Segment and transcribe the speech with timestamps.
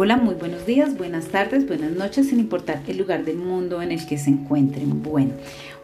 [0.00, 3.90] Hola, muy buenos días, buenas tardes, buenas noches, sin importar el lugar del mundo en
[3.90, 5.02] el que se encuentren.
[5.02, 5.32] Bueno,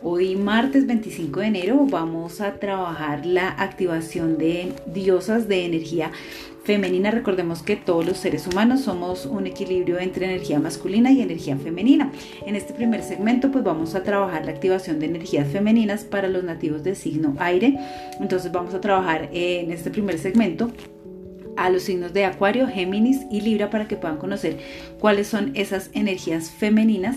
[0.03, 6.13] hoy martes 25 de enero vamos a trabajar la activación de diosas de energía
[6.63, 7.11] femenina.
[7.11, 12.13] Recordemos que todos los seres humanos somos un equilibrio entre energía masculina y energía femenina.
[12.47, 16.45] En este primer segmento pues vamos a trabajar la activación de energías femeninas para los
[16.45, 17.81] nativos de signo aire.
[18.21, 20.71] Entonces vamos a trabajar en este primer segmento
[21.57, 24.59] a los signos de Acuario, Géminis y Libra para que puedan conocer
[24.99, 27.17] cuáles son esas energías femeninas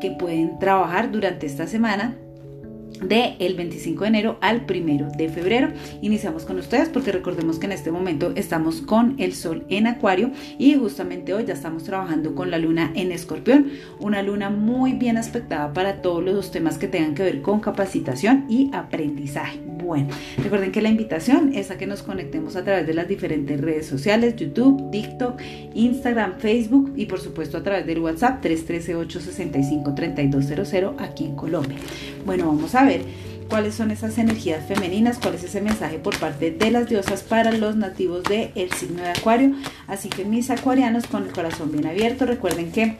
[0.00, 2.16] que pueden trabajar durante esta semana
[3.02, 5.68] de el 25 de enero al 1 de febrero.
[6.02, 10.32] Iniciamos con ustedes porque recordemos que en este momento estamos con el sol en acuario
[10.58, 13.70] y justamente hoy ya estamos trabajando con la luna en escorpión,
[14.00, 18.46] una luna muy bien aspectada para todos los temas que tengan que ver con capacitación
[18.48, 19.67] y aprendizaje.
[19.88, 23.58] Bueno, recuerden que la invitación es a que nos conectemos a través de las diferentes
[23.58, 25.40] redes sociales, YouTube, TikTok,
[25.72, 31.78] Instagram, Facebook y por supuesto a través del WhatsApp 313-865-3200 aquí en Colombia.
[32.26, 33.00] Bueno, vamos a ver
[33.48, 37.52] cuáles son esas energías femeninas, cuál es ese mensaje por parte de las diosas para
[37.52, 39.54] los nativos del el signo de Acuario.
[39.86, 42.98] Así que mis acuarianos con el corazón bien abierto, recuerden que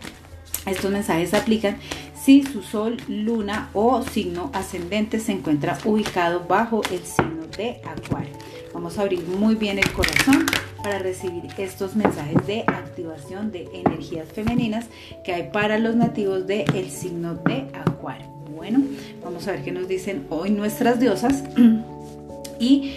[0.66, 1.76] estos mensajes aplican
[2.22, 8.32] si su sol, luna o signo ascendente se encuentra ubicado bajo el signo de Acuario.
[8.74, 10.46] Vamos a abrir muy bien el corazón
[10.82, 14.86] para recibir estos mensajes de activación de energías femeninas
[15.24, 18.26] que hay para los nativos del signo de Acuario.
[18.54, 18.82] Bueno,
[19.22, 21.44] vamos a ver qué nos dicen hoy nuestras diosas.
[22.58, 22.94] y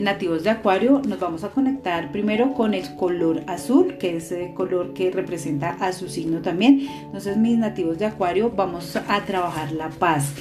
[0.00, 4.54] nativos de Acuario nos vamos a conectar primero con el color azul, que es el
[4.54, 6.86] color que representa a su signo también.
[7.04, 10.34] Entonces mis nativos de Acuario vamos a trabajar la paz.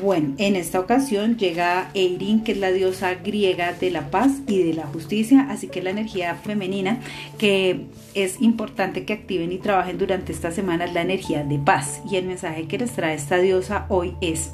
[0.00, 4.62] Bueno, en esta ocasión llega Eirin, que es la diosa griega de la paz y
[4.62, 7.00] de la justicia, así que la energía femenina
[7.36, 12.00] que es importante que activen y trabajen durante esta semana es la energía de paz.
[12.10, 14.52] Y el mensaje que les trae esta diosa hoy es,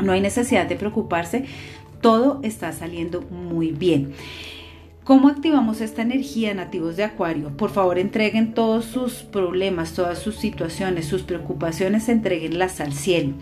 [0.00, 1.44] no hay necesidad de preocuparse,
[2.04, 4.12] todo está saliendo muy bien.
[5.04, 7.56] ¿Cómo activamos esta energía nativos de Acuario?
[7.56, 13.32] Por favor, entreguen todos sus problemas, todas sus situaciones, sus preocupaciones, entreguenlas al cielo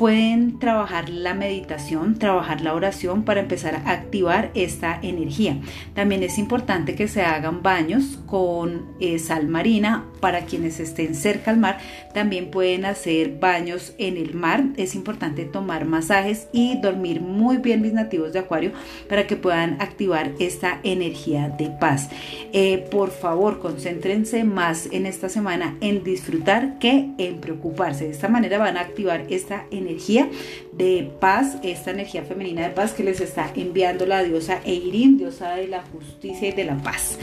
[0.00, 5.60] pueden trabajar la meditación, trabajar la oración para empezar a activar esta energía.
[5.92, 11.50] También es importante que se hagan baños con eh, sal marina para quienes estén cerca
[11.50, 11.76] al mar.
[12.14, 14.64] También pueden hacer baños en el mar.
[14.78, 18.72] Es importante tomar masajes y dormir muy bien mis nativos de acuario
[19.06, 22.08] para que puedan activar esta energía de paz.
[22.54, 28.04] Eh, por favor, concéntrense más en esta semana en disfrutar que en preocuparse.
[28.04, 30.28] De esta manera van a activar esta energía energía
[30.72, 35.54] de paz, esta energía femenina de paz que les está enviando la diosa Eirin, diosa
[35.56, 37.18] de la justicia y de la paz.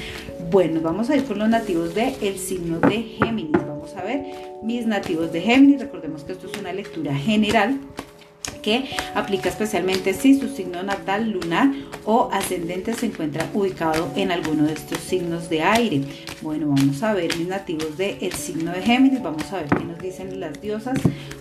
[0.51, 3.51] Bueno, vamos a ir con los nativos del el signo de Géminis.
[3.51, 4.23] Vamos a ver
[4.63, 5.81] mis nativos de Géminis.
[5.81, 7.79] Recordemos que esto es una lectura general
[8.61, 8.83] que
[9.15, 11.71] aplica especialmente si su signo natal, lunar
[12.03, 16.01] o ascendente se encuentra ubicado en alguno de estos signos de aire.
[16.41, 19.99] Bueno, vamos a ver mis nativos del signo de Géminis, vamos a ver qué nos
[19.99, 20.99] dicen las diosas,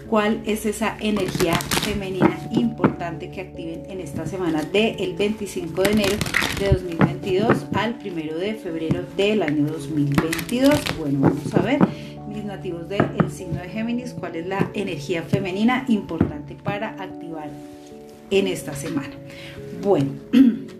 [0.08, 6.16] cuál es esa energía femenina importante que activen en esta semana del 25 de enero
[6.58, 10.80] de 2022 al 1 de febrero del año 2022.
[10.98, 11.78] Bueno, vamos a ver
[12.46, 17.50] nativos del signo de Géminis, cuál es la energía femenina importante para activar
[18.30, 19.14] en esta semana.
[19.82, 20.10] Bueno,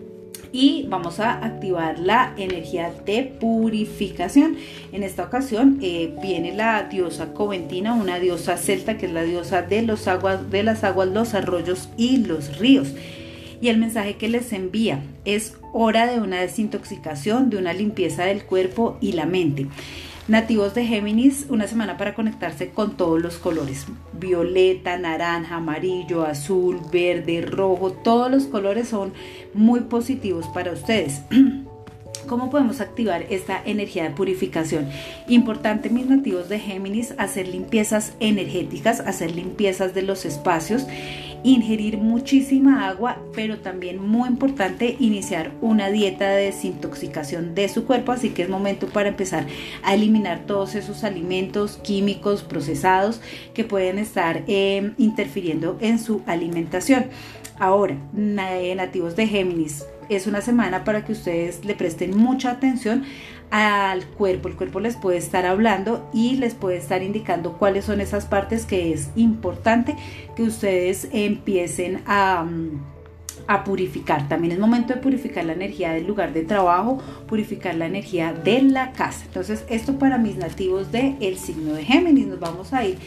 [0.57, 4.57] y vamos a activar la energía de purificación.
[4.91, 9.61] En esta ocasión eh, viene la diosa Coventina, una diosa celta que es la diosa
[9.61, 12.95] de, los aguas, de las aguas, los arroyos y los ríos.
[13.61, 18.43] Y el mensaje que les envía es hora de una desintoxicación, de una limpieza del
[18.43, 19.67] cuerpo y la mente.
[20.27, 23.85] Nativos de Géminis, una semana para conectarse con todos los colores.
[24.11, 27.93] Violeta, naranja, amarillo, azul, verde, rojo.
[27.93, 29.13] Todos los colores son
[29.53, 31.21] muy positivos para ustedes.
[32.27, 34.89] ¿Cómo podemos activar esta energía de purificación?
[35.29, 40.85] Importante, mis nativos de Géminis, hacer limpiezas energéticas, hacer limpiezas de los espacios
[41.47, 48.11] ingerir muchísima agua, pero también muy importante iniciar una dieta de desintoxicación de su cuerpo,
[48.11, 49.47] así que es momento para empezar
[49.81, 53.21] a eliminar todos esos alimentos químicos procesados
[53.53, 57.05] que pueden estar eh, interfiriendo en su alimentación.
[57.59, 63.03] Ahora, nativos de Géminis, es una semana para que ustedes le presten mucha atención
[63.51, 64.47] al cuerpo.
[64.47, 68.65] El cuerpo les puede estar hablando y les puede estar indicando cuáles son esas partes
[68.65, 69.95] que es importante
[70.35, 72.43] que ustedes empiecen a...
[72.43, 72.97] Mm,
[73.47, 74.27] a purificar.
[74.27, 78.61] También es momento de purificar la energía del lugar de trabajo, purificar la energía de
[78.61, 79.23] la casa.
[79.25, 82.27] Entonces, esto para mis nativos del el signo de Géminis.
[82.27, 82.97] Nos vamos a ir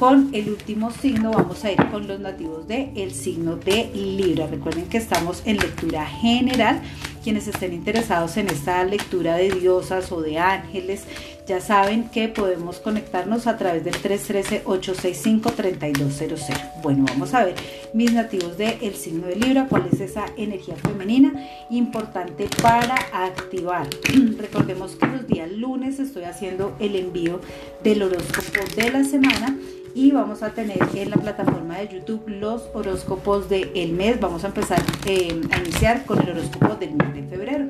[0.00, 4.46] con el último signo, vamos a ir con los nativos el signo de Libra.
[4.46, 6.80] Recuerden que estamos en lectura general.
[7.22, 11.04] Quienes estén interesados en esta lectura de diosas o de ángeles,
[11.46, 16.80] ya saben que podemos conectarnos a través del 313-865-3200.
[16.82, 17.56] Bueno, vamos a ver
[17.92, 23.86] mis nativos del el signo de Libra, cuál es esa energía femenina importante para activar.
[24.38, 27.42] Recordemos que los días lunes estoy haciendo el envío
[27.84, 29.58] del horóscopo de la semana
[29.94, 34.20] y vamos a tener en la plataforma de YouTube los horóscopos del mes.
[34.20, 37.66] Vamos a empezar eh, a iniciar con el horóscopo del mes de febrero.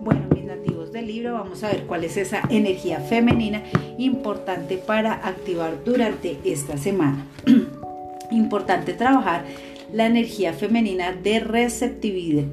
[0.00, 3.62] Bueno, mis nativos del libro, vamos a ver cuál es esa energía femenina
[3.98, 7.26] importante para activar durante esta semana.
[8.30, 9.44] importante trabajar
[9.92, 12.44] la energía femenina de receptividad.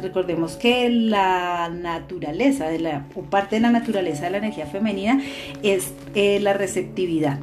[0.00, 5.20] Recordemos que la naturaleza, de la, parte de la naturaleza de la energía femenina
[5.62, 7.38] es eh, la receptividad.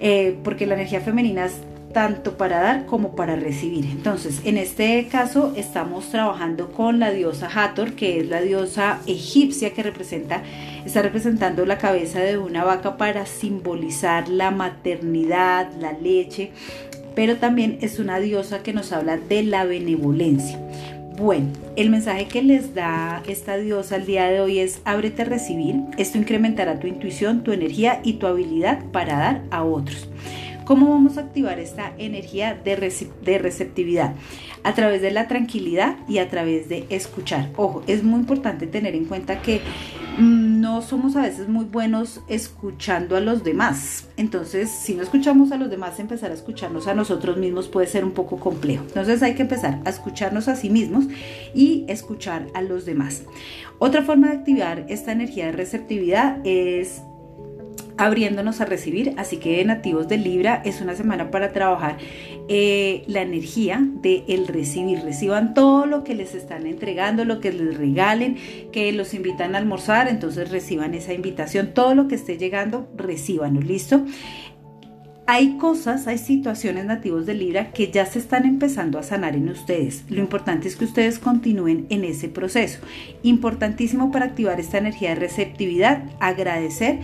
[0.00, 1.54] Eh, porque la energía femenina es
[1.92, 3.86] tanto para dar como para recibir.
[3.86, 9.72] Entonces, en este caso estamos trabajando con la diosa Hathor, que es la diosa egipcia
[9.72, 10.42] que representa,
[10.84, 16.50] está representando la cabeza de una vaca para simbolizar la maternidad, la leche,
[17.14, 20.58] pero también es una diosa que nos habla de la benevolencia.
[21.18, 25.24] Bueno, el mensaje que les da esta diosa el día de hoy es ábrete a
[25.24, 25.74] recibir.
[25.96, 30.08] Esto incrementará tu intuición, tu energía y tu habilidad para dar a otros.
[30.68, 32.76] ¿Cómo vamos a activar esta energía de,
[33.24, 34.14] de, receptividad?
[34.64, 37.48] A través de la tranquilidad y a través de escuchar.
[37.56, 39.62] Ojo, es muy importante tener en cuenta que
[40.18, 44.08] Mm, no somos a veces muy buenos escuchando a los demás.
[44.16, 48.04] Entonces, si no escuchamos a los demás, empezar a escucharnos a nosotros mismos puede ser
[48.04, 48.82] un poco complejo.
[48.88, 51.04] Entonces hay que empezar a escucharnos a sí mismos
[51.54, 53.22] y escuchar a los demás.
[53.78, 57.02] Otra forma de activar esta energía de receptividad es
[57.98, 59.14] abriéndonos a recibir.
[59.16, 61.98] Así que nativos de Libra es una semana para trabajar
[62.48, 65.00] eh, la energía de el recibir.
[65.00, 68.36] Reciban todo lo que les están entregando, lo que les regalen,
[68.72, 71.72] que los invitan a almorzar, entonces reciban esa invitación.
[71.74, 73.60] Todo lo que esté llegando, recibanlo.
[73.60, 74.04] ¿Listo?
[75.30, 79.50] hay cosas, hay situaciones nativos de Libra que ya se están empezando a sanar en
[79.50, 80.04] ustedes.
[80.08, 82.78] Lo importante es que ustedes continúen en ese proceso.
[83.22, 87.00] Importantísimo para activar esta energía de receptividad, agradecer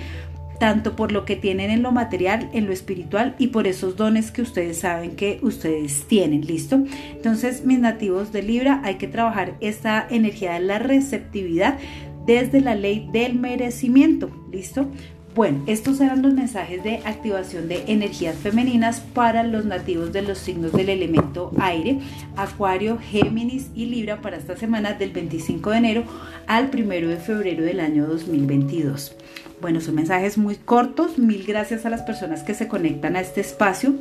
[0.59, 4.31] tanto por lo que tienen en lo material, en lo espiritual y por esos dones
[4.31, 6.83] que ustedes saben que ustedes tienen, ¿listo?
[7.11, 11.79] Entonces, mis nativos de Libra, hay que trabajar esta energía de la receptividad
[12.27, 14.89] desde la ley del merecimiento, ¿listo?
[15.35, 20.39] Bueno, estos eran los mensajes de activación de energías femeninas para los nativos de los
[20.39, 21.99] signos del elemento aire,
[22.37, 26.05] Acuario, Géminis y Libra para esta semana del 25 de enero
[26.47, 29.17] al 1 de febrero del año 2022.
[29.61, 31.19] Bueno, son mensajes muy cortos.
[31.19, 33.95] Mil gracias a las personas que se conectan a este espacio.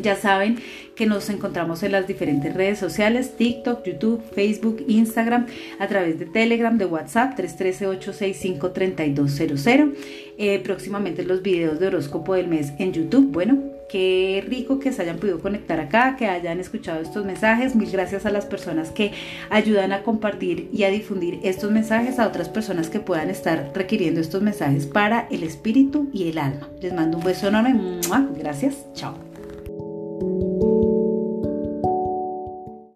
[0.00, 0.58] Ya saben
[0.94, 5.46] que nos encontramos en las diferentes redes sociales, TikTok, YouTube, Facebook, Instagram,
[5.78, 9.94] a través de Telegram, de WhatsApp, 313-865-3200.
[10.38, 13.30] Eh, próximamente los videos de horóscopo del mes en YouTube.
[13.32, 17.74] Bueno, Qué rico que se hayan podido conectar acá, que hayan escuchado estos mensajes.
[17.74, 19.12] Mil gracias a las personas que
[19.48, 24.20] ayudan a compartir y a difundir estos mensajes a otras personas que puedan estar requiriendo
[24.20, 26.68] estos mensajes para el espíritu y el alma.
[26.82, 28.00] Les mando un beso enorme.
[28.36, 28.84] Gracias.
[28.92, 29.27] Chao.